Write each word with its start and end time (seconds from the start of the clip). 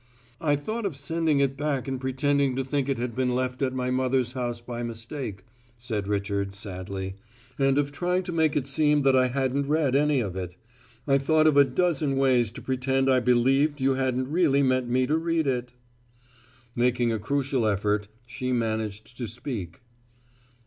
"I 0.41 0.55
thought 0.55 0.87
of 0.87 0.95
sending 0.95 1.41
it 1.41 1.55
back 1.55 1.87
and 1.87 2.01
pretending 2.01 2.55
to 2.55 2.63
think 2.63 2.89
it 2.89 2.97
had 2.97 3.13
been 3.15 3.35
left 3.35 3.61
at 3.61 3.71
my 3.75 3.91
mother's 3.91 4.33
house 4.33 4.59
by 4.59 4.81
mistake," 4.81 5.43
said 5.77 6.07
Richard 6.07 6.55
sadly, 6.55 7.17
"and 7.59 7.77
of 7.77 7.91
trying 7.91 8.23
to 8.23 8.31
make 8.31 8.55
it 8.55 8.65
seem 8.65 9.03
that 9.03 9.15
I 9.15 9.27
hadn't 9.27 9.67
read 9.67 9.95
any 9.95 10.19
of 10.19 10.35
it. 10.35 10.55
I 11.07 11.19
thought 11.19 11.45
of 11.45 11.55
a 11.55 11.63
dozen 11.63 12.17
ways 12.17 12.51
to 12.53 12.63
pretend 12.63 13.11
I 13.11 13.19
believed 13.19 13.79
you 13.79 13.93
hadn't 13.93 14.31
really 14.31 14.63
meant 14.63 14.89
me 14.89 15.05
to 15.05 15.15
read 15.19 15.45
it" 15.45 15.73
Making 16.75 17.11
a 17.13 17.19
crucial 17.19 17.67
effort, 17.67 18.07
she 18.25 18.51
managed 18.51 19.15
to 19.19 19.27
speak. 19.27 19.81